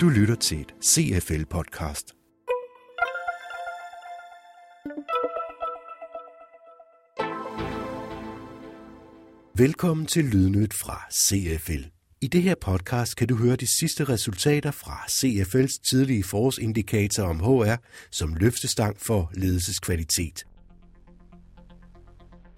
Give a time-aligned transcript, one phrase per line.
[0.00, 2.16] Du lytter til et CFL-podcast.
[9.56, 11.84] Velkommen til Lydnyt fra CFL.
[12.20, 17.40] I det her podcast kan du høre de sidste resultater fra CFL's tidlige forårsindikator om
[17.40, 17.74] HR
[18.10, 20.46] som løftestang for ledelseskvalitet.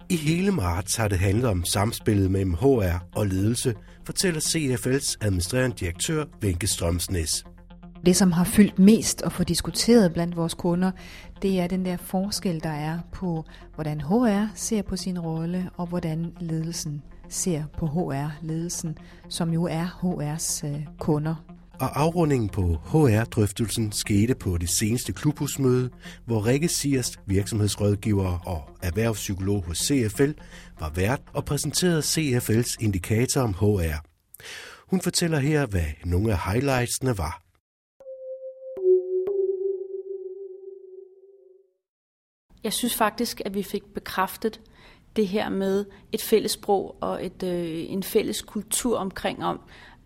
[0.09, 3.73] I hele marts har det handlet om samspillet mellem HR og ledelse,
[4.05, 7.45] fortæller CFL's administrerende direktør Venke Strømsnes.
[8.05, 10.91] Det, som har fyldt mest og få diskuteret blandt vores kunder,
[11.41, 15.87] det er den der forskel, der er på, hvordan HR ser på sin rolle, og
[15.87, 18.97] hvordan ledelsen ser på HR-ledelsen,
[19.29, 21.54] som jo er HR's øh, kunder.
[21.79, 25.89] Og afrundingen på HR-drøftelsen skete på det seneste klubhusmøde,
[26.25, 30.31] hvor Rikke Siers, virksomhedsrådgiver og erhvervspsykolog hos CFL,
[30.79, 34.05] var vært og præsenterede CFL's indikator om HR.
[34.89, 37.41] Hun fortæller her, hvad nogle af highlightsene var.
[42.63, 44.61] Jeg synes faktisk, at vi fik bekræftet
[45.15, 49.59] det her med et fælles sprog og et, øh, en fælles kultur omkring om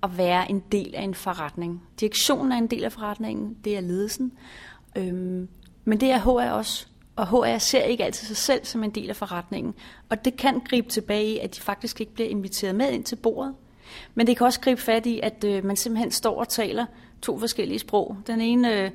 [0.04, 1.84] at være en del af en forretning.
[2.00, 4.32] Direktionen er en del af forretningen, det er ledelsen,
[4.98, 5.48] øhm,
[5.86, 6.88] men det er HR også.
[7.16, 9.74] Og HR ser ikke altid sig selv som en del af forretningen.
[10.10, 13.16] Og det kan gribe tilbage i, at de faktisk ikke bliver inviteret med ind til
[13.16, 13.56] bordet.
[14.16, 16.86] Men det kan også gribe fat i, at øh, man simpelthen står og taler
[17.22, 18.18] to forskellige sprog.
[18.28, 18.92] Den ene øh,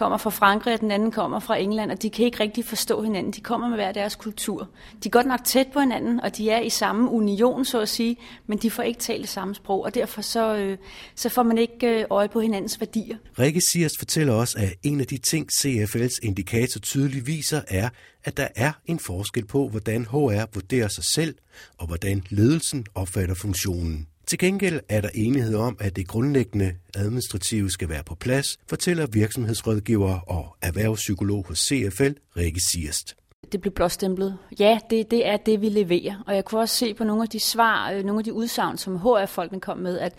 [0.00, 3.02] kommer fra Frankrig, og den anden kommer fra England, og de kan ikke rigtig forstå
[3.02, 3.32] hinanden.
[3.32, 4.68] De kommer med hver deres kultur.
[5.04, 7.88] De er godt nok tæt på hinanden, og de er i samme union, så at
[7.88, 10.78] sige, men de får ikke talt det samme sprog, og derfor så, øh,
[11.14, 13.16] så får man ikke øh, øje på hinandens værdier.
[13.38, 17.88] Rikke Siers fortæller også, at en af de ting, CFL's indikator tydeligt viser, er,
[18.24, 21.34] at der er en forskel på, hvordan HR vurderer sig selv,
[21.78, 24.06] og hvordan ledelsen opfatter funktionen.
[24.30, 29.06] Til gengæld er der enighed om, at det grundlæggende administrative skal være på plads, fortæller
[29.06, 33.16] virksomhedsrådgiver og erhvervspsykolog hos CFL, Rikke Sierst.
[33.52, 34.38] Det blev blåstemplet.
[34.60, 36.24] Ja, det, det er det, vi leverer.
[36.26, 38.78] Og jeg kunne også se på nogle af de svar, øh, nogle af de udsagn,
[38.78, 40.14] som HR-folkene kom med, at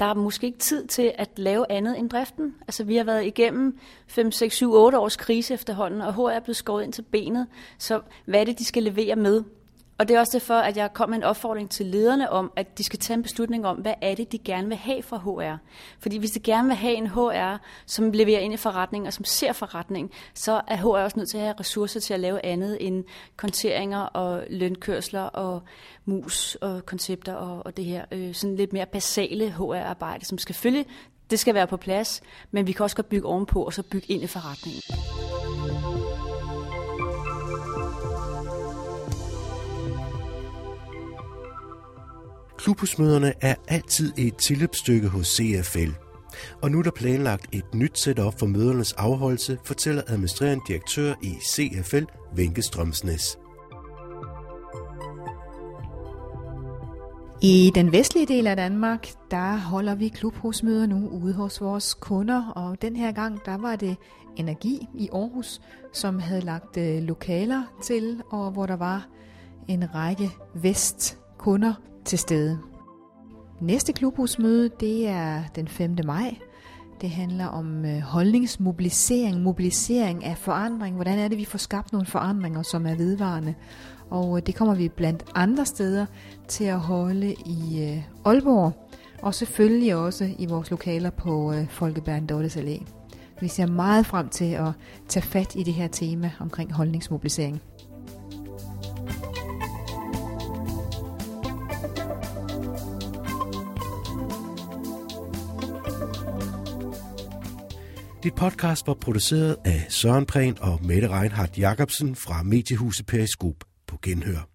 [0.00, 2.54] der er måske ikke tid til at lave andet end driften.
[2.60, 6.40] Altså, vi har været igennem 5, 6, 7, 8 års krise efterhånden, og HR er
[6.40, 7.46] blevet skåret ind til benet.
[7.78, 9.42] Så hvad er det, de skal levere med?
[9.98, 12.78] Og det er også derfor, at jeg kom med en opfordring til lederne om, at
[12.78, 15.56] de skal tage en beslutning om, hvad er det, de gerne vil have fra HR.
[15.98, 19.24] Fordi hvis de gerne vil have en HR, som leverer ind i forretningen og som
[19.24, 22.86] ser forretningen, så er HR også nødt til at have ressourcer til at lave andet
[22.86, 23.04] end
[23.36, 25.62] konteringer og lønkørsler og
[26.04, 30.86] mus og koncepter og, og det her øh, sådan lidt mere basale HR-arbejde, som selvfølgelig
[31.30, 34.12] det skal være på plads, men vi kan også godt bygge ovenpå og så bygge
[34.12, 34.82] ind i forretningen.
[42.64, 45.90] Klubhusmøderne er altid et tilløbsstykke hos CFL.
[46.62, 51.34] Og nu er der planlagt et nyt setup for mødernes afholdelse, fortæller administrerende direktør i
[51.52, 52.04] CFL,
[52.34, 53.38] Venke Strømsnes.
[57.42, 62.50] I den vestlige del af Danmark, der holder vi klubhusmøder nu ude hos vores kunder,
[62.50, 63.96] og den her gang, der var det
[64.36, 65.60] Energi i Aarhus,
[65.92, 69.08] som havde lagt øh, lokaler til, og hvor der var
[69.68, 72.58] en række vestkunder til stede.
[73.60, 75.96] Næste klubhusmøde, det er den 5.
[76.04, 76.36] maj.
[77.00, 80.94] Det handler om øh, holdningsmobilisering, mobilisering af forandring.
[80.94, 83.54] Hvordan er det, vi får skabt nogle forandringer, som er vedvarende?
[84.10, 86.06] Og øh, det kommer vi blandt andre steder
[86.48, 88.72] til at holde i øh, Aalborg,
[89.22, 92.84] og selvfølgelig også i vores lokaler på øh, Folkebæren Dortes Allé.
[93.40, 94.72] Vi ser meget frem til at
[95.08, 97.62] tage fat i det her tema omkring holdningsmobilisering.
[108.24, 113.54] Dit podcast var produceret af Søren Prehn og Mette Reinhardt Jacobsen fra Mediehuset Periskop
[113.86, 114.53] på Genhør.